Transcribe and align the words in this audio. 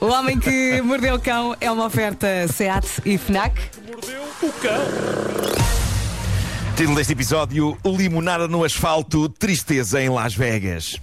O 0.00 0.06
Homem 0.06 0.38
que 0.38 0.80
Mordeu 0.82 1.14
o 1.14 1.20
Cão 1.20 1.56
é 1.60 1.70
uma 1.70 1.86
oferta 1.86 2.26
SEAT 2.48 2.86
e 3.04 3.18
FNAC. 3.18 3.54
Título 6.76 6.96
deste 6.96 7.12
episódio: 7.12 7.76
Limonada 7.84 8.46
no 8.48 8.64
asfalto, 8.64 9.28
tristeza 9.28 10.00
em 10.02 10.08
Las 10.08 10.34
Vegas. 10.34 11.00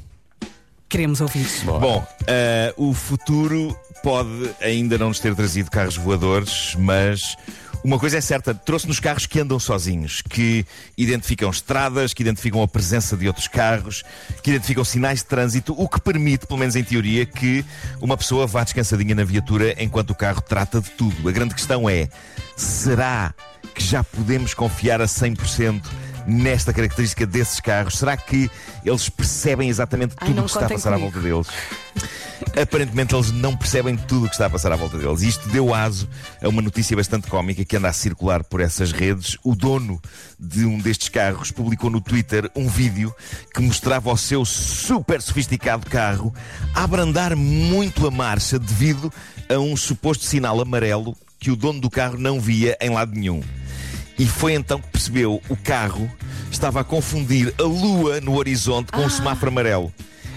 Queremos 0.88 1.21
ouvir. 1.21 1.47
Bom, 1.63 2.05
eh, 2.28 2.73
o 2.78 2.94
futuro 2.94 3.76
pode 4.04 4.52
ainda 4.62 4.97
não 4.97 5.08
nos 5.08 5.19
ter 5.19 5.33
trazido 5.35 5.72
carros 5.72 5.96
voadores, 5.96 6.76
mas 6.78 7.38
uma 7.84 7.98
coisa 7.98 8.18
é 8.18 8.22
certa: 8.22 8.54
trouxe-nos 8.54 9.00
carros 9.00 9.26
que 9.26 9.40
andam 9.40 9.60
sozinhos, 9.60 10.22
que 10.22 10.66
identificam 10.98 11.50
estradas, 11.50 12.13
que 12.13 12.22
identificam 12.22 12.62
a 12.62 12.68
presença 12.68 13.18
de 13.18 13.28
outros 13.28 13.48
carros, 13.48 14.04
que 14.44 14.52
identificam 14.52 14.84
sinais 14.84 15.20
de 15.20 15.26
trânsito, 15.26 15.74
o 15.78 15.88
que 15.88 15.99
permite, 15.99 16.45
pelo 16.45 16.59
menos 16.59 16.76
em 16.76 16.84
teoria, 16.84 17.26
que 17.26 17.66
uma 17.99 18.16
pessoa 18.16 18.45
vá 18.45 18.63
descansadinha 18.63 19.16
na 19.16 19.23
viatura 19.23 19.76
enquanto 19.81 20.12
o 20.12 20.16
carro 20.16 20.41
trata 20.41 20.80
de 20.80 20.89
tudo. 20.91 21.27
A 21.27 21.31
grande 21.31 21.55
questão 21.55 21.89
é: 21.89 22.08
será 22.55 23.34
que 23.73 23.84
já 23.84 24.03
podemos 24.03 24.53
confiar 24.53 25.02
a 25.02 25.05
100%? 25.05 25.81
Nesta 26.27 26.72
característica 26.72 27.25
desses 27.25 27.59
carros, 27.59 27.98
será 27.98 28.16
que 28.16 28.48
eles 28.86 29.09
percebem 29.09 29.70
exatamente 29.70 30.16
tudo 30.16 30.41
o 30.41 30.44
que 30.44 30.52
está 30.52 30.67
a 30.67 30.70
passar 30.70 30.94
à 30.94 31.00
comigo. 31.00 31.20
volta 31.20 31.27
deles? 31.27 31.48
Aparentemente 32.59 33.15
eles 33.15 33.31
não 33.31 33.55
percebem 33.55 33.95
tudo 33.95 34.25
o 34.25 34.27
que 34.27 34.35
está 34.35 34.47
a 34.47 34.49
passar 34.49 34.73
à 34.73 34.75
volta 34.75 34.97
deles. 34.97 35.21
E 35.21 35.27
isto 35.29 35.47
deu 35.49 35.73
aso 35.73 36.07
a 36.41 36.49
uma 36.49 36.61
notícia 36.61 36.95
bastante 36.97 37.27
cómica 37.27 37.63
que 37.63 37.77
anda 37.77 37.87
a 37.87 37.93
circular 37.93 38.43
por 38.43 38.59
essas 38.59 38.91
redes. 38.91 39.37
O 39.43 39.55
dono 39.55 40.01
de 40.37 40.65
um 40.65 40.77
destes 40.77 41.07
carros 41.07 41.49
publicou 41.49 41.89
no 41.89 42.01
Twitter 42.01 42.51
um 42.55 42.67
vídeo 42.67 43.15
que 43.53 43.61
mostrava 43.61 44.11
o 44.11 44.17
seu 44.17 44.43
super 44.43 45.21
sofisticado 45.21 45.89
carro 45.89 46.33
a 46.75 46.83
abrandar 46.83 47.37
muito 47.37 48.05
a 48.05 48.11
marcha 48.11 48.59
devido 48.59 49.11
a 49.49 49.57
um 49.57 49.77
suposto 49.77 50.25
sinal 50.25 50.59
amarelo 50.59 51.15
que 51.39 51.52
o 51.52 51.55
dono 51.55 51.79
do 51.79 51.89
carro 51.89 52.17
não 52.17 52.39
via 52.39 52.77
em 52.81 52.89
lado 52.89 53.13
nenhum. 53.15 53.41
E 54.19 54.27
foi 54.27 54.53
então 54.53 54.80
que 54.80 54.89
percebeu 54.89 55.41
o 55.49 55.55
carro 55.55 56.11
estava 56.52 56.81
a 56.81 56.83
confundir 56.83 57.53
a 57.58 57.63
lua 57.63 58.19
no 58.19 58.36
horizonte 58.36 58.91
com 58.91 59.05
o 59.05 59.09
semáforo 59.09 59.52
amarelo. 59.52 59.91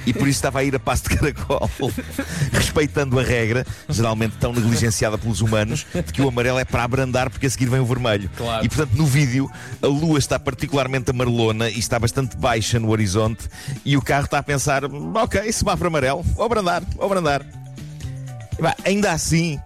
E 0.07 0.13
por 0.13 0.29
isso 0.29 0.39
estava 0.39 0.61
a 0.61 0.65
ir 0.65 0.75
a 0.75 0.79
passo 0.79 1.05
de 1.09 1.17
caracol, 1.17 1.71
respeitando 2.53 3.19
a 3.19 3.23
regra, 3.23 3.67
geralmente 3.89 4.37
tão 4.39 4.53
negligenciada 4.53 5.17
pelos 5.17 5.41
humanos, 5.41 5.87
de 5.93 6.13
que 6.13 6.23
o 6.23 6.29
amarelo 6.29 6.59
é 6.59 6.65
para 6.65 6.85
abrandar 6.85 7.31
porque 7.31 7.47
a 7.47 7.51
seguir 7.51 7.67
vem 7.67 7.81
o 7.81 7.87
vermelho. 7.87 8.31
Claro. 8.37 8.65
E 8.65 8.69
portanto, 8.69 8.95
no 8.97 9.07
vídeo, 9.07 9.51
a 9.83 9.87
lua 9.87 10.19
está 10.19 10.39
particularmente 10.39 11.11
amarelona 11.11 11.71
e 11.71 11.79
está 11.79 11.99
bastante 11.99 12.37
baixa 12.37 12.79
no 12.79 12.91
horizonte, 12.91 13.49
e 13.85 13.97
o 13.97 14.03
carro 14.03 14.25
está 14.25 14.39
a 14.39 14.43
pensar: 14.43 14.83
ok, 14.85 15.53
semáforo 15.53 15.89
amarelo, 15.89 16.23
vou 16.23 16.45
abrandar, 16.45 16.83
vou 16.95 17.07
abrandar. 17.07 17.45
E, 18.59 18.63
pá, 18.63 18.77
ainda 18.85 19.13
assim, 19.13 19.59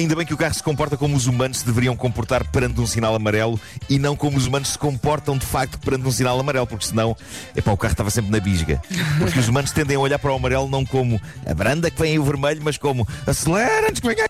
ainda 0.00 0.16
bem 0.16 0.26
que 0.26 0.34
o 0.34 0.36
carro 0.36 0.54
se 0.54 0.62
comporta 0.62 0.96
como 0.96 1.16
os 1.16 1.26
humanos 1.26 1.58
se 1.58 1.66
deveriam 1.66 1.96
comportar 1.96 2.44
perante 2.50 2.80
um 2.80 2.86
sinal 2.86 3.14
amarelo 3.14 3.58
e 3.88 3.98
não 3.98 4.16
como 4.16 4.36
os 4.36 4.46
humanos 4.46 4.70
se 4.70 4.78
comportam 4.78 5.36
de 5.38 5.46
facto 5.46 5.78
perante 5.78 6.06
um 6.06 6.10
sinal 6.12 6.38
amarelo, 6.38 6.66
porque 6.66 6.86
senão 6.86 7.16
epá, 7.56 7.72
o 7.72 7.76
carro 7.76 7.92
estava 7.92 8.10
sempre 8.10 8.30
na 8.30 8.40
bisga. 8.40 8.80
Porque 9.18 9.38
os 9.38 9.48
humanos 9.48 9.72
tendem 9.72 9.96
a 9.96 10.00
olhar 10.00 10.18
para 10.18 10.32
o 10.32 10.34
amarelo 10.36 10.68
não 10.68 10.84
como 10.84 11.20
a 11.46 11.54
branda 11.54 11.90
que 11.90 12.00
vem 12.00 12.12
aí 12.12 12.18
o 12.18 12.24
vermelho, 12.24 12.60
mas 12.62 12.76
como 12.76 13.06
acelera 13.26 13.88
antes 13.88 14.00
que 14.00 14.08
venha. 14.08 14.28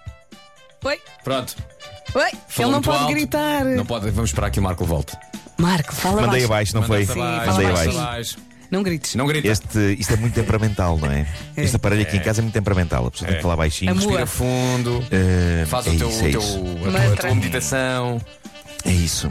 Oi, 0.85 0.99
Pronto. 1.23 1.57
oi. 2.15 2.31
Falou 2.49 2.71
Ele 2.71 2.77
não 2.77 2.83
pode 2.83 2.99
alto. 3.03 3.13
gritar. 3.15 3.65
Não 3.65 3.85
pode, 3.87 4.11
vamos 4.11 4.31
esperar 4.31 4.51
que 4.51 4.59
o 4.59 4.63
Marco 4.63 4.85
volte. 4.85 5.17
Marco, 5.59 5.95
fala 5.95 6.23
Mandei 6.23 6.47
baixo. 6.47 6.47
abaixo, 6.47 6.75
não 6.75 6.83
foi? 6.85 7.03
Abaixo, 7.03 7.15
fala 7.15 7.47
Mandei 7.53 7.73
baixinho. 7.73 8.01
abaixo. 8.01 8.37
Não 8.71 8.83
grites. 8.83 9.15
Não 9.17 9.27
grita. 9.27 9.49
Este, 9.49 9.97
isto 9.99 10.13
é 10.13 10.17
muito 10.17 10.35
temperamental, 10.35 10.97
não 10.99 11.11
é? 11.11 11.27
Este 11.57 11.77
aparelho 11.77 12.03
aqui 12.03 12.17
em 12.17 12.21
casa 12.21 12.41
é 12.41 12.43
muito 12.43 12.55
temperamental. 12.55 13.07
A 13.07 13.11
pessoa 13.11 13.27
tem 13.29 13.37
que 13.37 13.43
falar 13.43 13.57
baixinho. 13.57 13.91
Amor. 13.91 14.03
Respira 14.03 14.27
fundo. 14.27 15.05
Eh, 15.11 15.65
Faz 15.67 15.87
é 15.87 15.91
o 15.91 15.97
teu, 15.99 16.09
isso, 16.09 16.25
é 16.25 16.29
o 16.29 16.31
teu- 16.31 16.41
a, 16.41 16.91
tua, 16.91 17.13
a 17.13 17.17
tua 17.17 17.35
meditação. 17.35 18.21
É 18.85 18.91
isso. 18.93 19.31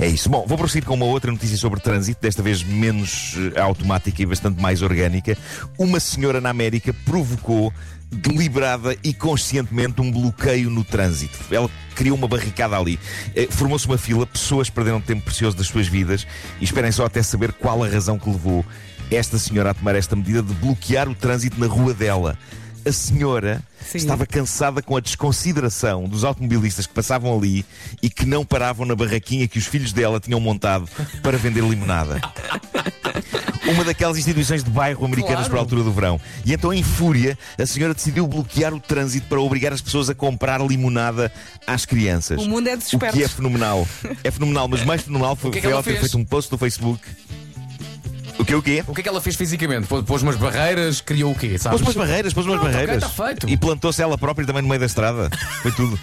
É 0.00 0.06
isso. 0.06 0.28
Bom, 0.28 0.46
vou 0.46 0.56
prosseguir 0.56 0.86
com 0.86 0.94
uma 0.94 1.06
outra 1.06 1.32
notícia 1.32 1.56
sobre 1.56 1.80
trânsito, 1.80 2.20
desta 2.22 2.40
vez 2.40 2.62
menos 2.62 3.34
eh, 3.54 3.60
automática 3.60 4.22
e 4.22 4.26
bastante 4.26 4.60
mais 4.60 4.80
orgânica. 4.80 5.36
Uma 5.76 5.98
senhora 5.98 6.40
na 6.40 6.50
América 6.50 6.94
provocou 7.04 7.72
deliberada 8.10 8.96
e 9.02 9.12
conscientemente 9.12 10.00
um 10.00 10.10
bloqueio 10.10 10.70
no 10.70 10.84
trânsito. 10.84 11.36
Ela 11.50 11.68
criou 11.96 12.16
uma 12.16 12.28
barricada 12.28 12.78
ali. 12.78 12.98
Eh, 13.34 13.48
Formou-se 13.50 13.86
uma 13.86 13.98
fila, 13.98 14.24
pessoas 14.24 14.70
perderam 14.70 15.00
tempo 15.00 15.24
precioso 15.24 15.56
das 15.56 15.66
suas 15.66 15.88
vidas 15.88 16.26
e 16.60 16.64
esperem 16.64 16.92
só 16.92 17.04
até 17.04 17.20
saber 17.20 17.52
qual 17.52 17.82
a 17.82 17.88
razão 17.88 18.20
que 18.20 18.30
levou 18.30 18.64
esta 19.10 19.36
senhora 19.36 19.70
a 19.70 19.74
tomar 19.74 19.96
esta 19.96 20.14
medida 20.14 20.42
de 20.42 20.54
bloquear 20.54 21.08
o 21.08 21.14
trânsito 21.14 21.58
na 21.58 21.66
rua 21.66 21.92
dela. 21.92 22.38
A 22.88 22.92
senhora 22.92 23.62
Sim. 23.86 23.98
estava 23.98 24.24
cansada 24.26 24.80
com 24.80 24.96
a 24.96 25.00
desconsideração 25.00 26.04
dos 26.08 26.24
automobilistas 26.24 26.86
que 26.86 26.94
passavam 26.94 27.36
ali 27.36 27.64
e 28.02 28.08
que 28.08 28.24
não 28.24 28.44
paravam 28.46 28.86
na 28.86 28.94
barraquinha 28.94 29.46
que 29.46 29.58
os 29.58 29.66
filhos 29.66 29.92
dela 29.92 30.18
tinham 30.18 30.40
montado 30.40 30.88
para 31.22 31.36
vender 31.36 31.62
limonada. 31.62 32.18
Uma 33.70 33.84
daquelas 33.84 34.16
instituições 34.16 34.64
de 34.64 34.70
bairro 34.70 35.04
americanas 35.04 35.40
Claro. 35.46 35.50
para 35.50 35.58
a 35.58 35.62
altura 35.62 35.82
do 35.82 35.92
verão. 35.92 36.18
E 36.46 36.52
então, 36.54 36.72
em 36.72 36.82
fúria, 36.82 37.36
a 37.58 37.66
senhora 37.66 37.92
decidiu 37.92 38.26
bloquear 38.26 38.72
o 38.72 38.80
trânsito 38.80 39.26
para 39.28 39.38
obrigar 39.40 39.72
as 39.74 39.82
pessoas 39.82 40.08
a 40.08 40.14
comprar 40.14 40.60
limonada 40.62 41.30
às 41.66 41.84
crianças. 41.84 42.40
O 42.42 42.48
mundo 42.48 42.66
é 42.68 42.76
dos 42.76 42.90
O 42.92 42.98
que 42.98 43.22
é 43.22 43.28
fenomenal. 43.28 43.86
É 44.24 44.30
fenomenal, 44.30 44.68
mas 44.68 44.82
mais 44.86 45.02
fenomenal 45.02 45.36
foi, 45.36 45.50
O 45.50 45.52
que 45.52 45.58
é 45.58 45.60
que 45.60 45.66
ela 45.66 45.74
ela 45.76 45.82
ter 45.82 45.90
fez? 45.90 46.00
feito 46.00 46.16
um 46.16 46.24
post 46.24 46.50
no 46.50 46.56
Facebook. 46.56 47.02
O 48.48 48.50
que 48.50 48.54
o 48.54 48.62
quê? 48.62 48.84
O 48.86 48.94
que 48.94 49.00
é 49.00 49.02
que 49.02 49.08
ela 49.10 49.20
fez 49.20 49.36
fisicamente? 49.36 49.86
Pô- 49.86 50.02
Pôs 50.02 50.22
umas 50.22 50.36
barreiras, 50.36 51.02
criou 51.02 51.32
o 51.32 51.34
quê? 51.34 51.58
Sabes? 51.58 51.82
Pôs 51.82 51.94
umas 51.94 51.94
barreiras, 52.08 52.32
pôs 52.32 52.46
umas 52.46 52.58
Pronto, 52.58 52.70
ok, 52.74 52.86
barreiras. 52.86 53.12
tá 53.14 53.26
feito. 53.26 53.48
E 53.48 53.56
plantou-se 53.58 54.00
ela 54.00 54.16
própria 54.16 54.46
também 54.46 54.62
no 54.62 54.68
meio 54.68 54.80
da 54.80 54.86
estrada. 54.86 55.28
Foi 55.60 55.70
tudo. 55.72 55.98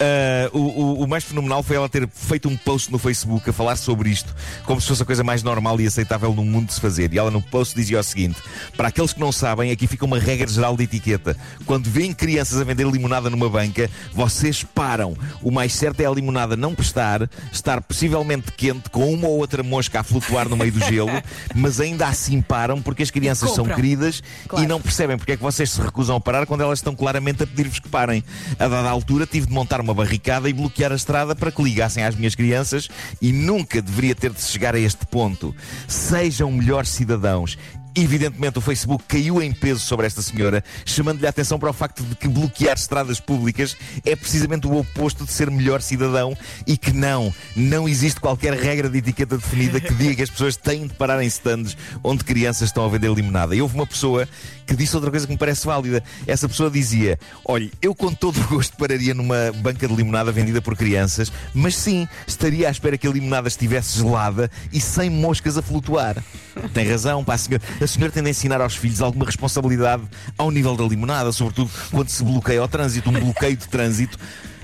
Ah, 0.00 0.48
o, 0.52 0.58
o- 0.58 1.04
o 1.04 1.06
mais 1.06 1.24
fenomenal 1.24 1.62
foi 1.62 1.76
ela 1.76 1.88
ter 1.90 2.08
feito 2.08 2.48
um 2.48 2.56
post 2.56 2.90
no 2.90 2.98
Facebook 2.98 3.50
a 3.50 3.52
falar 3.52 3.76
sobre 3.76 4.08
isto, 4.08 4.34
como 4.64 4.80
se 4.80 4.88
fosse 4.88 5.02
a 5.02 5.04
coisa 5.04 5.22
mais 5.22 5.42
normal 5.42 5.78
e 5.80 5.86
aceitável 5.86 6.32
no 6.32 6.42
mundo 6.44 6.68
de 6.68 6.74
se 6.74 6.80
fazer. 6.80 7.12
E 7.12 7.18
ela 7.18 7.30
no 7.30 7.42
post 7.42 7.74
dizia 7.74 8.00
o 8.00 8.02
seguinte: 8.02 8.36
para 8.78 8.88
aqueles 8.88 9.12
que 9.12 9.20
não 9.20 9.30
sabem, 9.30 9.70
aqui 9.70 9.86
fica 9.86 10.04
uma 10.06 10.18
regra 10.18 10.48
geral 10.48 10.76
de 10.78 10.84
etiqueta. 10.84 11.36
Quando 11.66 11.90
veem 11.90 12.14
crianças 12.14 12.58
a 12.58 12.64
vender 12.64 12.86
limonada 12.86 13.28
numa 13.28 13.48
banca, 13.50 13.90
vocês 14.14 14.64
param. 14.64 15.14
O 15.42 15.50
mais 15.50 15.74
certo 15.74 16.00
é 16.00 16.06
a 16.06 16.10
limonada 16.10 16.56
não 16.56 16.74
prestar, 16.74 17.28
estar 17.52 17.82
possivelmente 17.82 18.52
quente, 18.56 18.88
com 18.90 19.12
uma 19.12 19.28
ou 19.28 19.38
outra 19.38 19.62
mosca 19.62 20.00
a 20.00 20.02
flutuar 20.02 20.48
no 20.48 20.56
meio 20.56 20.72
do 20.72 20.80
gelo, 20.80 21.10
mas 21.54 21.78
ainda 21.90 22.06
assim 22.06 22.40
param 22.40 22.80
porque 22.80 23.02
as 23.02 23.10
crianças 23.10 23.50
são 23.52 23.64
queridas 23.64 24.22
Claro. 24.48 24.64
e 24.64 24.68
não 24.68 24.80
percebem 24.80 25.16
porque 25.16 25.32
é 25.32 25.36
que 25.36 25.42
vocês 25.42 25.70
se 25.70 25.80
recusam 25.80 26.16
a 26.16 26.20
parar 26.20 26.46
quando 26.46 26.62
elas 26.62 26.78
estão 26.78 26.94
claramente 26.94 27.42
a 27.42 27.46
pedir-vos 27.46 27.78
que 27.78 27.88
parem. 27.88 28.24
A 28.58 28.68
dada 28.68 28.88
altura 28.88 29.26
tive 29.26 29.46
de 29.46 29.52
montar 29.52 29.80
uma 29.80 29.94
barricada 29.94 30.48
e 30.48 30.52
bloquear 30.52 30.92
a 30.92 30.94
estrada 30.96 31.34
para 31.34 31.50
que 31.50 31.62
ligassem 31.62 32.04
às 32.04 32.14
minhas 32.14 32.34
crianças 32.34 32.88
e 33.20 33.32
nunca 33.32 33.82
deveria 33.82 34.14
ter 34.14 34.30
de 34.30 34.40
chegar 34.42 34.74
a 34.74 34.78
este 34.78 35.04
ponto. 35.06 35.54
Sejam 35.86 36.50
melhores 36.50 36.90
cidadãos. 36.90 37.58
Evidentemente, 37.94 38.58
o 38.58 38.60
Facebook 38.60 39.04
caiu 39.08 39.42
em 39.42 39.52
peso 39.52 39.80
sobre 39.80 40.06
esta 40.06 40.22
senhora, 40.22 40.62
chamando-lhe 40.84 41.26
a 41.26 41.30
atenção 41.30 41.58
para 41.58 41.70
o 41.70 41.72
facto 41.72 42.02
de 42.04 42.14
que 42.14 42.28
bloquear 42.28 42.76
estradas 42.76 43.18
públicas 43.18 43.76
é 44.04 44.14
precisamente 44.14 44.66
o 44.66 44.76
oposto 44.76 45.24
de 45.24 45.32
ser 45.32 45.50
melhor 45.50 45.82
cidadão 45.82 46.36
e 46.66 46.76
que 46.76 46.92
não, 46.92 47.34
não 47.56 47.88
existe 47.88 48.20
qualquer 48.20 48.54
regra 48.54 48.88
de 48.88 48.98
etiqueta 48.98 49.36
definida 49.36 49.80
que 49.80 49.92
diga 49.94 50.14
que 50.14 50.22
as 50.22 50.30
pessoas 50.30 50.56
têm 50.56 50.86
de 50.86 50.94
parar 50.94 51.22
em 51.22 51.26
stands 51.26 51.76
onde 52.02 52.24
crianças 52.24 52.68
estão 52.68 52.84
a 52.84 52.88
vender 52.88 53.12
limonada. 53.12 53.54
E 53.56 53.62
houve 53.62 53.74
uma 53.74 53.86
pessoa 53.86 54.28
que 54.66 54.76
disse 54.76 54.94
outra 54.94 55.10
coisa 55.10 55.26
que 55.26 55.32
me 55.32 55.38
parece 55.38 55.66
válida. 55.66 56.02
Essa 56.26 56.48
pessoa 56.48 56.70
dizia: 56.70 57.18
Olha, 57.44 57.68
eu 57.82 57.92
com 57.92 58.14
todo 58.14 58.40
o 58.40 58.46
gosto 58.46 58.76
pararia 58.76 59.12
numa 59.14 59.52
banca 59.56 59.88
de 59.88 59.94
limonada 59.94 60.30
vendida 60.30 60.62
por 60.62 60.76
crianças, 60.76 61.32
mas 61.52 61.74
sim, 61.74 62.06
estaria 62.26 62.68
à 62.68 62.70
espera 62.70 62.96
que 62.96 63.06
a 63.06 63.10
limonada 63.10 63.48
estivesse 63.48 63.98
gelada 63.98 64.48
e 64.72 64.80
sem 64.80 65.10
moscas 65.10 65.58
a 65.58 65.62
flutuar. 65.62 66.22
Tem 66.72 66.88
razão, 66.88 67.24
pá, 67.24 67.36
senhora, 67.36 67.64
a 67.84 67.86
senhora 67.86 68.12
tem 68.12 68.22
de 68.22 68.30
ensinar 68.30 68.60
aos 68.60 68.76
filhos 68.76 69.00
alguma 69.00 69.24
responsabilidade 69.24 70.02
ao 70.36 70.50
nível 70.50 70.76
da 70.76 70.84
limonada, 70.84 71.32
sobretudo 71.32 71.70
quando 71.90 72.08
se 72.08 72.22
bloqueia 72.22 72.62
o 72.62 72.68
trânsito, 72.68 73.10
um 73.10 73.12
bloqueio 73.12 73.56
de 73.56 73.68
trânsito. 73.68 74.18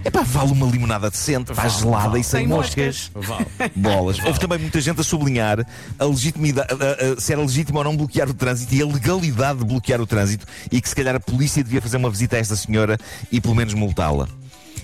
É 0.05 0.11
pá, 0.11 0.23
vale 0.23 0.53
uma 0.53 0.67
limonada 0.67 1.11
decente, 1.11 1.53
pá, 1.53 1.67
gelada 1.67 2.17
e 2.17 2.23
sem 2.23 2.41
Sem 2.41 2.47
moscas. 2.47 3.11
Vale. 3.13 3.47
Bolas. 3.75 4.19
Houve 4.25 4.39
também 4.39 4.59
muita 4.59 4.81
gente 4.81 5.01
a 5.01 5.05
sublinhar 5.05 5.67
a 5.99 6.05
legitimidade, 6.05 6.69
a- 6.73 7.15
a- 7.17 7.21
se 7.21 7.33
era 7.33 7.41
legítimo 7.43 7.79
ou 7.79 7.85
não 7.85 7.97
bloquear 7.97 8.29
o 8.31 8.35
trânsito 8.35 8.73
e 8.73 8.81
a 8.83 8.87
legalidade 8.87 9.59
de 9.59 9.65
bloquear 9.65 10.01
o 10.01 10.07
trânsito 10.07 10.47
e 10.71 10.81
que 10.81 10.89
se 10.89 10.95
calhar 10.95 11.17
a 11.17 11.21
polícia 11.21 11.65
devia 11.65 11.83
fazer 11.83 11.97
uma 11.97 12.11
visita 12.11 12.37
a 12.37 12.39
esta 12.39 12.55
senhora 12.55 12.97
e 13.33 13.41
pelo 13.41 13.55
menos 13.57 13.75
multá-la. 13.75 14.29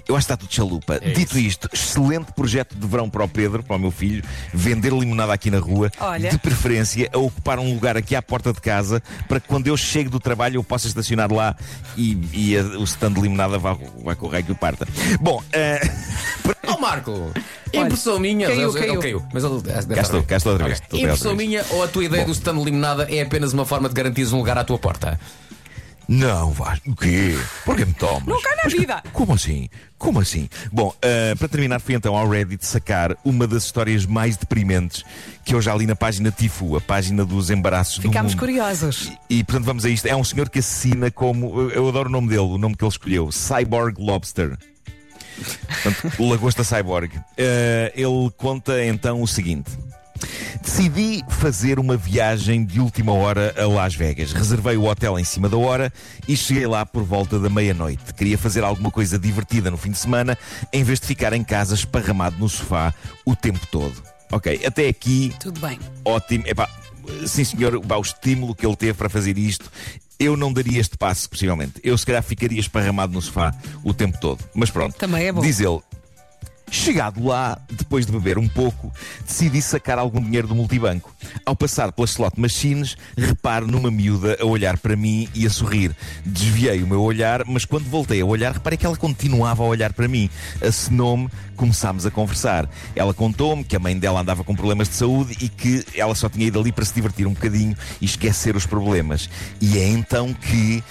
Eu 0.09 0.17
acho 0.17 0.27
que 0.27 0.33
está 0.33 0.37
tudo 0.37 0.53
chalupa. 0.53 0.95
É 1.03 1.11
Dito 1.11 1.39
isto, 1.39 1.69
excelente 1.73 2.33
projeto 2.33 2.75
de 2.75 2.87
verão 2.87 3.09
para 3.09 3.25
o 3.25 3.29
Pedro, 3.29 3.63
para 3.63 3.77
o 3.77 3.79
meu 3.79 3.91
filho, 3.91 4.23
vender 4.53 4.93
limonada 4.93 5.33
aqui 5.33 5.51
na 5.51 5.59
rua, 5.59 5.91
Olha. 6.01 6.31
de 6.31 6.39
preferência 6.39 7.09
a 7.13 7.19
ocupar 7.19 7.59
um 7.59 7.73
lugar 7.73 7.97
aqui 7.97 8.15
à 8.17 8.23
porta 8.23 8.53
de 8.53 8.61
casa, 8.61 9.03
para 9.29 9.39
que 9.41 9.49
quando 9.49 9.67
eu 9.67 9.77
chego 9.77 10.11
do 10.11 10.19
trabalho 10.21 10.57
eu 10.57 10.65
possa 10.65 10.87
estacionar 10.87 11.33
lá 11.33 11.55
e, 11.97 12.19
e 12.33 12.57
a- 12.59 12.63
o 12.79 12.85
stand 12.85 13.13
de 13.13 13.21
limonada 13.21 13.59
com 13.61 14.27
o 14.27 14.29
raio 14.29 14.45
que 14.45 14.53
o 14.53 14.55
parta. 14.57 14.87
Bom, 15.21 15.43
eh, 15.53 15.81
Ó 16.67 16.79
Marco! 16.79 17.33
Impressão 17.73 18.19
minha. 18.19 18.49
caiu, 18.49 18.73
caiu. 18.73 19.01
caiu. 19.01 19.27
Mas 19.33 19.45
ele 19.45 19.61
Cá 19.95 20.03
estou, 20.03 20.23
cá 20.23 20.37
estou 20.37 20.53
outra 20.53 20.67
vez. 20.69 20.79
Ok. 20.79 20.85
Estou 20.87 20.99
bem 20.99 21.07
Impressão 21.09 21.35
minha 21.35 21.65
ou 21.71 21.83
a 21.83 21.89
tua 21.89 22.05
ideia 22.05 22.25
do 22.25 22.33
stand 22.33 22.59
de 22.59 22.65
limonada 22.65 23.05
é 23.11 23.23
apenas 23.23 23.53
uma 23.53 23.65
forma 23.65 23.89
de 23.89 23.95
garantir 23.95 24.27
um 24.27 24.37
lugar 24.39 24.59
à 24.59 24.65
tua 24.65 24.79
porta? 24.79 25.19
Não, 26.15 26.51
vais. 26.51 26.79
O 26.87 26.95
quê? 26.95 27.39
Por 27.65 27.75
que 27.75 27.87
me 27.87 27.95
tomas? 27.95 28.27
Nunca 28.27 28.51
na 28.51 28.63
Mas 28.65 28.73
vida. 28.75 29.03
Como 29.15 29.33
assim? 29.33 29.69
Como 29.97 30.21
assim? 30.21 30.47
Bom, 30.71 30.93
ah, 31.03 31.35
para 31.39 31.49
terminar, 31.49 31.81
fui 31.81 31.95
então 31.95 32.15
ao 32.15 32.29
Reddit 32.29 32.67
sacar 32.67 33.17
uma 33.25 33.47
das 33.47 33.65
histórias 33.65 34.05
mais 34.05 34.37
deprimentes 34.37 35.05
que 35.45 35.55
eu 35.55 35.63
já 35.63 35.75
li 35.75 35.87
na 35.87 35.97
página 35.97 36.31
Tifu, 36.31 36.77
a 36.77 36.81
página 36.83 37.25
dos 37.25 37.49
embaraços 37.49 37.97
Ficámos 37.97 38.33
do 38.33 38.37
mundo. 38.37 38.41
curiosos. 38.41 39.11
E, 39.31 39.39
e, 39.39 39.45
portanto 39.45 39.65
vamos 39.65 39.85
a 39.87 39.89
isto. 39.89 40.07
É 40.07 40.15
um 40.15 40.23
senhor 40.25 40.51
que 40.51 40.59
assassina 40.59 41.11
como. 41.11 41.71
eu- 41.71 41.89
adoro 41.89 42.09
o 42.09 42.13
nome 42.13 42.29
dele, 42.29 42.41
o 42.41 42.59
nome 42.59 42.77
que 42.77 42.85
ele 42.85 42.91
escolheu: 42.91 43.31
Cyborg 43.33 43.97
Lobster. 43.99 44.59
Portanto, 45.83 46.13
o 46.19 46.29
Lagosta 46.31 46.63
Cyborg. 46.63 47.11
Eh, 47.39 47.93
ele 47.97 48.31
conta 48.37 48.85
então 48.85 49.23
o 49.23 49.27
seguinte. 49.27 49.71
Decidi 50.63 51.23
fazer 51.29 51.79
uma 51.79 51.97
viagem 51.97 52.65
de 52.65 52.81
última 52.81 53.13
hora 53.13 53.55
a 53.57 53.67
Las 53.67 53.95
Vegas. 53.95 54.33
Reservei 54.33 54.77
o 54.77 54.85
hotel 54.85 55.19
em 55.19 55.25
cima 55.25 55.49
da 55.49 55.57
hora 55.57 55.93
e 56.29 56.37
cheguei 56.37 56.67
lá 56.67 56.85
por 56.87 57.03
volta 57.03 57.39
da 57.39 57.49
meia-noite. 57.49 58.15
Queria 58.15 58.39
fazer 58.39 58.63
alguma 58.65 58.91
coisa 58.91 59.19
divertida 59.19 59.71
no 59.71 59.77
fim 59.77 59.91
de 59.91 59.99
semana, 59.99 60.37
em 60.73 60.83
vez 60.85 61.01
de 61.01 61.07
ficar 61.07 61.33
em 61.33 61.43
casa 61.45 61.75
esparramado 61.75 62.37
no 62.39 62.49
sofá 62.49 62.95
o 63.25 63.35
tempo 63.35 63.67
todo. 63.71 64.03
Ok, 64.31 64.63
até 64.65 64.89
aqui 64.89 65.35
Tudo 65.39 65.61
bem. 65.61 65.79
ótimo. 66.05 66.45
Epá, 66.47 66.69
sim, 67.27 67.45
senhor, 67.45 67.75
o 67.77 68.01
estímulo 68.01 68.55
que 68.55 68.65
ele 68.65 68.77
teve 68.77 68.95
para 68.95 69.09
fazer 69.11 69.37
isto, 69.37 69.71
eu 70.19 70.37
não 70.37 70.53
daria 70.53 70.81
este 70.81 70.97
passo, 70.97 71.29
possivelmente. 71.29 71.75
Eu, 71.83 71.99
se 71.99 72.07
calhar, 72.07 72.23
ficaria 72.23 72.61
esparramado 72.61 73.13
no 73.13 73.21
sofá 73.21 73.53
o 73.85 73.93
tempo 73.93 74.17
todo. 74.21 74.43
Mas 74.55 74.71
pronto. 74.71 74.95
Também 74.97 75.27
é 75.27 75.33
bom. 75.33 75.41
Diz 75.43 75.61
ele. 75.61 75.81
Chegado 76.73 77.23
lá, 77.23 77.59
depois 77.71 78.07
de 78.07 78.13
beber 78.13 78.39
um 78.39 78.49
pouco, 78.49 78.91
decidi 79.27 79.61
sacar 79.61 79.99
algum 79.99 80.19
dinheiro 80.19 80.49
do 80.49 80.55
multibanco. 80.55 81.15
Ao 81.45 81.55
passar 81.55 81.93
pelas 81.93 82.13
slot 82.13 82.41
machines, 82.41 82.97
reparo 83.15 83.67
numa 83.67 83.91
miúda 83.91 84.39
a 84.41 84.47
olhar 84.47 84.79
para 84.79 84.97
mim 84.97 85.29
e 85.35 85.47
a 85.47 85.51
sorrir. 85.51 85.95
Desviei 86.25 86.83
o 86.83 86.87
meu 86.87 87.03
olhar, 87.03 87.45
mas 87.47 87.67
quando 87.67 87.85
voltei 87.85 88.23
a 88.23 88.25
olhar, 88.25 88.53
reparei 88.53 88.79
que 88.79 88.87
ela 88.87 88.97
continuava 88.97 89.63
a 89.63 89.67
olhar 89.67 89.93
para 89.93 90.09
mim. 90.09 90.31
Acenou-me, 90.63 91.29
começámos 91.57 92.07
a 92.07 92.11
conversar. 92.11 92.67
Ela 92.97 93.13
contou-me 93.13 93.63
que 93.63 93.77
a 93.77 93.79
mãe 93.79 93.99
dela 93.99 94.23
andava 94.23 94.43
com 94.43 94.57
problemas 94.57 94.89
de 94.89 94.95
saúde 94.95 95.37
e 95.43 95.51
que 95.51 95.85
ela 95.95 96.15
só 96.15 96.27
tinha 96.31 96.47
ido 96.47 96.59
ali 96.59 96.73
para 96.73 96.87
se 96.87 96.95
divertir 96.95 97.27
um 97.27 97.35
bocadinho 97.35 97.77
e 98.01 98.07
esquecer 98.07 98.57
os 98.57 98.65
problemas. 98.65 99.29
E 99.61 99.77
é 99.77 99.87
então 99.89 100.33
que 100.33 100.83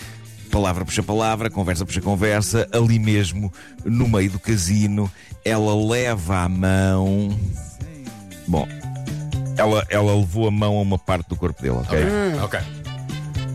palavra 0.52 0.84
puxa 0.84 1.02
palavra, 1.02 1.50
conversa 1.50 1.86
puxa 1.86 2.02
conversa, 2.02 2.68
ali 2.74 3.00
mesmo, 3.00 3.52
no 3.86 4.08
meio 4.08 4.30
do 4.30 4.40
casino, 4.40 5.10
ela 5.44 5.76
leva 5.76 6.44
a 6.44 6.50
mão. 6.50 7.38
Bom, 8.48 8.68
ela, 9.58 9.86
ela 9.90 10.16
levou 10.16 10.48
a 10.48 10.52
mão 10.52 10.78
a 10.78 10.82
uma 10.82 10.98
parte 11.00 11.28
do 11.30 11.36
corpo 11.36 11.62
dele, 11.62 11.76
ok? 11.78 12.00
Ok. 12.44 12.60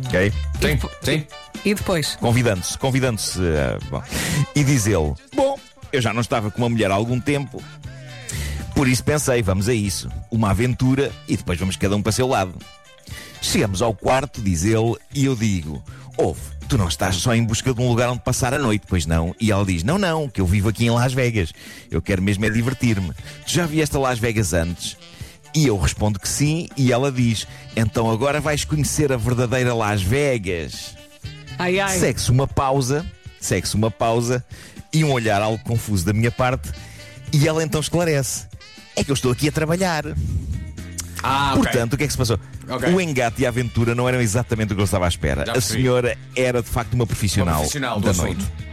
Ok? 0.06 0.32
Sim, 0.60 0.78
sim. 1.02 1.26
E 1.64 1.74
depois? 1.74 2.16
Convidando-se, 2.16 2.78
convidando-se. 2.78 3.40
eh, 3.42 3.78
bom. 3.90 4.02
E 4.54 4.62
diz 4.62 4.86
ele: 4.86 5.14
Bom, 5.34 5.58
eu 5.92 6.00
já 6.00 6.12
não 6.12 6.20
estava 6.20 6.50
com 6.50 6.58
uma 6.58 6.68
mulher 6.68 6.90
há 6.90 6.94
algum 6.94 7.18
tempo, 7.20 7.62
por 8.74 8.86
isso 8.86 9.02
pensei, 9.02 9.42
vamos 9.42 9.68
a 9.68 9.74
isso. 9.74 10.08
Uma 10.30 10.50
aventura 10.50 11.10
e 11.26 11.36
depois 11.36 11.58
vamos 11.58 11.76
cada 11.76 11.96
um 11.96 12.02
para 12.02 12.12
seu 12.12 12.28
lado. 12.28 12.54
Chegamos 13.42 13.82
ao 13.82 13.94
quarto, 13.94 14.40
diz 14.40 14.64
ele, 14.64 14.94
e 15.12 15.24
eu 15.24 15.34
digo: 15.34 15.82
Ouve, 16.16 16.40
tu 16.66 16.76
não 16.76 16.88
estás 16.88 17.16
só 17.16 17.34
em 17.34 17.44
busca 17.44 17.72
de 17.72 17.80
um 17.80 17.88
lugar 17.88 18.08
onde 18.08 18.20
passar 18.20 18.52
a 18.52 18.58
noite, 18.58 18.84
pois 18.88 19.06
não? 19.06 19.34
E 19.40 19.50
ela 19.50 19.64
diz: 19.64 19.82
Não, 19.82 19.98
não, 19.98 20.28
que 20.28 20.40
eu 20.40 20.46
vivo 20.46 20.68
aqui 20.68 20.86
em 20.86 20.90
Las 20.90 21.12
Vegas. 21.12 21.52
Eu 21.90 22.02
quero 22.02 22.22
mesmo 22.22 22.44
é 22.44 22.50
divertir-me. 22.50 23.12
Tu 23.46 23.52
já 23.52 23.66
vieste 23.66 23.96
a 23.96 24.00
Las 24.00 24.18
Vegas 24.18 24.52
antes? 24.52 24.96
E 25.54 25.66
eu 25.66 25.78
respondo 25.78 26.18
que 26.18 26.28
sim, 26.28 26.68
e 26.76 26.92
ela 26.92 27.10
diz: 27.10 27.46
Então 27.74 28.10
agora 28.10 28.40
vais 28.40 28.64
conhecer 28.64 29.12
a 29.12 29.16
verdadeira 29.16 29.74
Las 29.74 30.02
Vegas. 30.02 30.94
Ai, 31.58 31.80
ai. 31.80 31.98
Segue-se 31.98 32.30
uma 32.30 32.46
pausa, 32.46 33.06
segue-se 33.40 33.74
uma 33.74 33.90
pausa 33.90 34.44
e 34.92 35.04
um 35.04 35.12
olhar 35.12 35.40
algo 35.40 35.62
confuso 35.64 36.04
da 36.04 36.12
minha 36.12 36.30
parte, 36.30 36.70
e 37.32 37.46
ela 37.46 37.62
então 37.62 37.80
esclarece: 37.80 38.46
É 38.94 39.04
que 39.04 39.10
eu 39.10 39.14
estou 39.14 39.32
aqui 39.32 39.48
a 39.48 39.52
trabalhar. 39.52 40.04
Ah. 41.22 41.52
Portanto, 41.54 41.94
o 41.94 41.96
que 41.96 42.04
é 42.04 42.06
que 42.06 42.12
se 42.12 42.18
passou? 42.18 42.38
Ok. 42.68 42.92
O 42.92 43.00
engate 43.00 43.42
e 43.42 43.46
a 43.46 43.48
aventura 43.48 43.94
não 43.94 44.08
eram 44.08 44.20
exatamente 44.20 44.72
o 44.72 44.76
que 44.76 44.80
eu 44.80 44.84
estava 44.86 45.04
à 45.04 45.08
espera. 45.08 45.44
A 45.56 45.60
senhora 45.60 46.16
era 46.34 46.62
de 46.62 46.68
facto 46.68 46.94
uma 46.94 47.06
profissional, 47.06 47.54
Uma 47.54 47.60
profissional 47.60 48.00
do 48.00 48.04
da 48.04 48.10
assunto. 48.10 48.26
noite. 48.26 48.66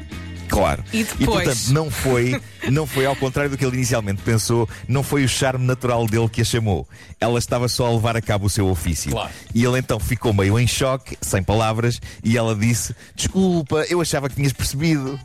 Claro. 0.49 0.83
E 0.93 1.03
depois? 1.03 1.45
portanto, 1.45 1.67
não 1.69 1.89
foi, 1.89 2.39
não 2.69 2.85
foi 2.85 3.05
ao 3.07 3.15
contrário 3.15 3.49
do 3.49 3.57
que 3.57 3.65
ele 3.65 3.75
inicialmente 3.75 4.21
pensou, 4.21 4.69
não 4.87 5.01
foi 5.01 5.23
o 5.23 5.27
charme 5.27 5.65
natural 5.65 6.05
dele 6.05 6.29
que 6.29 6.41
a 6.41 6.45
chamou. 6.45 6.87
Ela 7.19 7.39
estava 7.39 7.67
só 7.67 7.87
a 7.87 7.91
levar 7.91 8.15
a 8.15 8.21
cabo 8.21 8.45
o 8.45 8.49
seu 8.49 8.67
ofício. 8.67 9.11
Claro. 9.11 9.31
E 9.53 9.63
ele 9.65 9.79
então 9.79 9.99
ficou 9.99 10.31
meio 10.31 10.59
em 10.59 10.67
choque, 10.67 11.17
sem 11.21 11.41
palavras, 11.41 11.99
e 12.23 12.37
ela 12.37 12.55
disse: 12.55 12.95
Desculpa, 13.15 13.85
eu 13.89 13.99
achava 13.99 14.29
que 14.29 14.35
tinhas 14.35 14.53
percebido. 14.53 15.19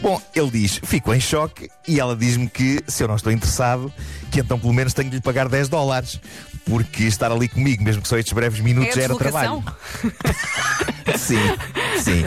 Bom, 0.00 0.18
ele 0.34 0.50
diz, 0.50 0.80
fico 0.84 1.12
em 1.12 1.20
choque, 1.20 1.68
e 1.86 2.00
ela 2.00 2.16
diz-me 2.16 2.48
que, 2.48 2.80
se 2.86 3.02
eu 3.02 3.08
não 3.08 3.16
estou 3.16 3.30
interessado, 3.30 3.92
que 4.30 4.40
então 4.40 4.58
pelo 4.58 4.72
menos 4.72 4.94
tenho 4.94 5.10
de 5.10 5.16
lhe 5.16 5.22
pagar 5.22 5.46
10 5.46 5.68
dólares. 5.68 6.18
Porque 6.70 7.04
estar 7.04 7.30
ali 7.32 7.48
comigo, 7.48 7.82
mesmo 7.82 8.00
que 8.00 8.08
só 8.08 8.16
estes 8.16 8.32
breves 8.32 8.60
minutos, 8.60 8.96
É 8.96 9.02
era 9.02 9.14
trabalho. 9.16 9.62
Sim, 11.18 11.40
sim. 12.00 12.24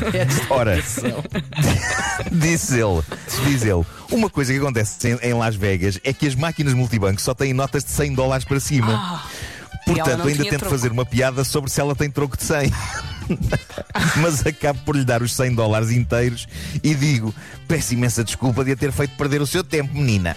Ora, 0.49 0.75
disse 2.31 2.79
ele, 2.79 3.01
diz 3.45 3.63
ele, 3.63 3.85
uma 4.11 4.29
coisa 4.29 4.51
que 4.51 4.59
acontece 4.59 5.17
em, 5.21 5.33
Las 5.33 5.55
Vegas 5.55 5.99
é 6.03 6.11
que 6.11 6.27
as 6.27 6.35
máquinas 6.35 6.73
multibanco 6.73 7.21
só 7.21 7.33
têm 7.33 7.53
notas 7.53 7.85
de 7.85 7.91
100 7.91 8.13
dólares 8.13 8.45
para 8.45 8.59
cima. 8.59 9.21
Ela 9.85 9.95
Portanto, 9.95 10.27
ainda 10.27 10.43
tento 10.43 10.59
troco. 10.59 10.69
fazer 10.69 10.91
uma 10.91 11.05
piada 11.05 11.43
sobre 11.43 11.69
se 11.69 11.79
ela 11.79 11.95
tem 11.95 12.09
troco 12.09 12.37
de 12.37 12.43
100. 12.43 12.71
Mas 14.21 14.45
acabo 14.45 14.79
por 14.85 14.95
lhe 14.95 15.05
dar 15.05 15.21
os 15.21 15.33
100 15.33 15.55
dólares 15.55 15.91
inteiros 15.91 16.47
e 16.83 16.93
digo: 16.93 17.33
peço 17.67 17.93
imensa 17.93 18.23
desculpa 18.23 18.63
de 18.65 18.71
a 18.71 18.75
ter 18.75 18.91
feito 18.91 19.15
perder 19.15 19.41
o 19.41 19.47
seu 19.47 19.63
tempo, 19.63 19.93
menina. 19.93 20.35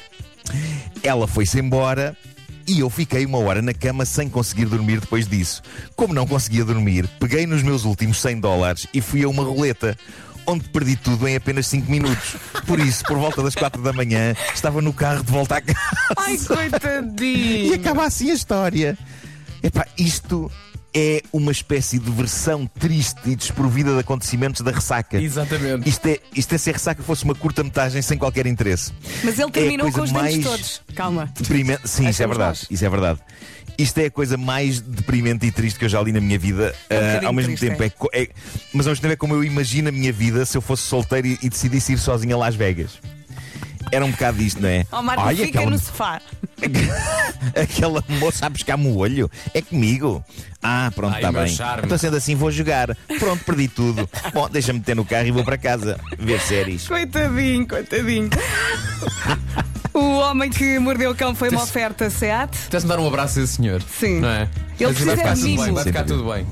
Ela 1.02 1.26
foi-se 1.26 1.58
embora 1.58 2.16
e 2.66 2.80
eu 2.80 2.90
fiquei 2.90 3.24
uma 3.24 3.38
hora 3.38 3.60
na 3.62 3.72
cama 3.74 4.04
sem 4.04 4.28
conseguir 4.28 4.66
dormir 4.66 5.00
depois 5.00 5.26
disso. 5.26 5.62
Como 5.94 6.12
não 6.14 6.26
conseguia 6.26 6.64
dormir, 6.64 7.08
peguei 7.20 7.46
nos 7.46 7.62
meus 7.62 7.84
últimos 7.84 8.20
100 8.20 8.40
dólares 8.40 8.86
e 8.92 9.00
fui 9.00 9.22
a 9.22 9.28
uma 9.28 9.42
roleta. 9.42 9.96
Onde 10.48 10.68
perdi 10.68 10.94
tudo 10.94 11.26
em 11.26 11.34
apenas 11.34 11.66
5 11.66 11.90
minutos. 11.90 12.36
Por 12.68 12.78
isso, 12.78 13.02
por 13.04 13.18
volta 13.18 13.42
das 13.42 13.56
4 13.56 13.82
da 13.82 13.92
manhã, 13.92 14.32
estava 14.54 14.80
no 14.80 14.92
carro 14.92 15.24
de 15.24 15.32
volta 15.32 15.56
à 15.56 15.60
casa. 15.60 15.78
Ai, 16.16 16.34
E 16.34 16.38
coitadinho. 16.38 17.74
acaba 17.74 18.04
assim 18.06 18.30
a 18.30 18.34
história. 18.34 18.96
Epá, 19.60 19.84
isto 19.98 20.48
é 20.98 21.22
uma 21.30 21.52
espécie 21.52 21.98
de 21.98 22.10
versão 22.10 22.66
triste 22.66 23.20
e 23.26 23.36
desprovida 23.36 23.92
de 23.92 23.98
acontecimentos 24.00 24.62
da 24.62 24.70
ressaca. 24.70 25.20
Exatamente. 25.20 25.86
Isto 25.86 26.06
é, 26.06 26.18
isto 26.34 26.54
é 26.54 26.58
se 26.58 26.70
a 26.70 26.72
ressaca 26.72 27.02
fosse 27.02 27.22
uma 27.24 27.34
curta-metragem 27.34 28.00
sem 28.00 28.16
qualquer 28.16 28.46
interesse. 28.46 28.92
Mas 29.22 29.38
ele 29.38 29.48
É 29.48 29.50
terminou 29.50 29.92
coisa 29.92 29.98
com 29.98 30.04
os 30.04 30.10
dentes 30.12 30.44
mais 30.44 30.44
todos. 30.46 30.82
Calma. 30.94 31.30
Deprimente. 31.38 31.82
Sim, 31.86 32.08
isso 32.08 32.22
é 32.22 32.26
verdade. 32.26 32.60
nós. 32.60 32.66
Isso 32.70 32.84
é 32.84 32.88
verdade. 32.88 33.20
Isto 33.76 33.98
é 33.98 34.06
a 34.06 34.10
coisa 34.10 34.38
mais 34.38 34.80
deprimente 34.80 35.44
e 35.44 35.50
triste 35.50 35.78
que 35.78 35.84
eu 35.84 35.88
já 35.90 36.00
li 36.00 36.10
na 36.12 36.20
minha 36.20 36.38
vida. 36.38 36.74
É 36.88 36.94
um 36.94 37.00
bocadinho 37.00 37.26
ao 37.28 37.32
mesmo 37.34 37.56
triste, 37.56 37.76
tempo, 37.76 37.82
é. 37.82 38.18
é. 38.18 38.22
é- 38.22 38.28
mas 38.72 38.86
ao 38.86 38.92
mesmo 38.92 39.02
tempo 39.02 39.12
é 39.12 39.16
como 39.16 39.34
eu 39.34 39.44
imagino 39.44 39.90
a 39.90 39.92
minha 39.92 40.10
vida 40.10 40.46
se 40.46 40.56
eu 40.56 40.62
fosse 40.62 40.84
solteiro 40.84 41.26
e, 41.26 41.38
e 41.42 41.50
decidisse 41.50 41.92
ir 41.92 41.98
sozinho 41.98 42.34
a 42.36 42.38
Las 42.38 42.54
Vegas. 42.54 42.92
Era 43.92 44.04
um 44.04 44.10
bocado 44.10 44.38
disto, 44.38 44.60
não 44.60 44.68
é? 44.68 44.84
Oh, 44.92 45.00
Marco, 45.02 45.22
Olha, 45.22 45.36
fica 45.46 45.58
aquela- 45.60 45.70
no 45.70 45.78
sofá. 45.78 46.20
Aquela 47.54 48.02
moça 48.08 48.46
a 48.46 48.50
pescar-me 48.50 48.86
o 48.88 48.96
olho 48.96 49.30
é 49.54 49.62
comigo. 49.62 50.24
Ah, 50.62 50.90
pronto, 50.94 51.14
está 51.16 51.30
bem. 51.30 51.46
charme. 51.48 51.82
Então, 51.84 51.96
sendo 51.98 52.16
assim, 52.16 52.34
vou 52.34 52.50
jogar. 52.50 52.96
Pronto, 53.18 53.44
perdi 53.44 53.68
tudo. 53.68 54.08
Bom, 54.34 54.48
deixa-me 54.48 54.78
meter 54.80 54.96
no 54.96 55.04
carro 55.04 55.26
e 55.26 55.30
vou 55.30 55.44
para 55.44 55.56
casa 55.58 55.98
ver 56.18 56.40
séries. 56.40 56.86
Coitadinho, 56.88 57.66
coitadinho. 57.68 58.30
O 59.96 60.18
homem 60.18 60.50
que 60.50 60.78
mordeu 60.78 61.10
o 61.10 61.14
cão 61.14 61.34
foi 61.34 61.48
uma 61.48 61.62
oferta 61.62 62.10
SEAT. 62.10 62.50
Tens 62.70 62.82
de 62.82 62.88
dar 62.88 62.98
um 62.98 63.06
abraço 63.06 63.38
a 63.38 63.42
esse 63.42 63.54
senhor. 63.54 63.82
Sim. 63.82 64.20
Não 64.20 64.28
é? 64.28 64.48
Ele 64.78 64.92
Mas 64.92 64.98
vai 64.98 65.16
precisa 65.16 65.16
ficar 65.16 65.34
de 65.34 65.40
tudo 65.40 65.56
bem, 65.64 65.72
vai 65.74 65.84
ficar 65.84 66.04
tudo 66.04 66.24
bem. 66.30 66.46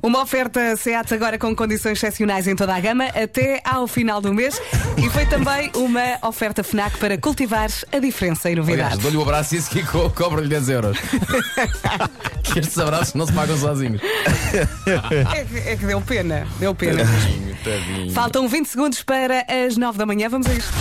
Uma 0.02 0.22
oferta 0.22 0.74
SEAT 0.76 1.12
agora 1.12 1.38
com 1.38 1.54
condições 1.54 1.98
excepcionais 1.98 2.48
em 2.48 2.56
toda 2.56 2.74
a 2.74 2.80
gama 2.80 3.04
até 3.04 3.60
ao 3.62 3.86
final 3.86 4.18
do 4.22 4.32
mês. 4.32 4.58
E 4.96 5.10
foi 5.10 5.26
também 5.26 5.70
uma 5.76 6.26
oferta 6.26 6.64
FNAC 6.64 6.96
para 6.98 7.18
cultivar 7.18 7.68
a 7.92 7.98
diferença 7.98 8.50
e 8.50 8.54
novidade. 8.54 8.96
dou-lhe 8.98 9.16
o 9.18 9.22
abraço 9.22 9.54
e 9.54 9.58
esse 9.58 9.68
aqui 9.68 9.86
co 9.86 10.08
cobra-lhe 10.08 10.48
10 10.48 10.68
euros. 10.70 10.96
que 12.44 12.60
estes 12.60 12.78
abraços 12.78 13.12
não 13.12 13.26
se 13.26 13.32
pagam 13.34 13.58
sozinhos. 13.58 14.00
É, 15.34 15.44
que- 15.44 15.68
é 15.68 15.76
que 15.76 15.84
deu 15.84 16.00
pena. 16.00 16.46
Deu 16.58 16.74
pena. 16.74 17.02
Tadinho. 17.62 18.10
Faltam 18.12 18.48
20 18.48 18.66
segundos 18.68 19.02
para 19.02 19.44
as 19.66 19.76
9 19.76 19.98
da 19.98 20.06
manhã. 20.06 20.30
Vamos 20.30 20.46
a 20.46 20.54
isto. 20.54 20.72